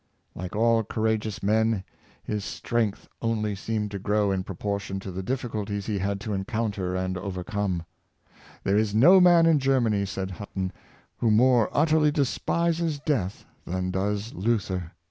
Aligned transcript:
'"Like 0.35 0.55
all 0.55 0.83
courageous 0.83 1.43
men, 1.43 1.83
his 2.23 2.43
strength 2.43 3.07
only 3.21 3.53
seemed 3.53 3.91
to 3.91 3.99
grow 3.99 4.31
in 4.31 4.43
proportion 4.43 4.99
to 4.99 5.11
the 5.11 5.21
difficulties 5.21 5.85
he 5.85 5.99
had 5.99 6.19
to 6.21 6.33
encounter 6.33 6.95
and 6.95 7.19
overcome.'' 7.19 7.83
There 8.63 8.79
is 8.79 8.95
no 8.95 9.19
man 9.21 9.45
in 9.45 9.59
Germany," 9.59 10.07
said 10.07 10.31
Hutten," 10.31 10.71
who 11.19 11.29
more 11.29 11.69
utterly 11.71 12.09
despises 12.09 12.99
death 12.99 13.45
than 13.67 13.91
does 13.91 14.33
Luther." 14.33 14.93